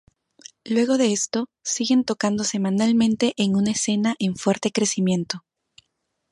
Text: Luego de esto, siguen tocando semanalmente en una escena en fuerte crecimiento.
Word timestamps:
Luego 0.65 0.97
de 0.97 1.13
esto, 1.13 1.47
siguen 1.63 2.05
tocando 2.05 2.43
semanalmente 2.43 3.33
en 3.37 3.55
una 3.55 3.69
escena 3.69 4.15
en 4.17 4.35
fuerte 4.35 4.71
crecimiento. 4.71 5.43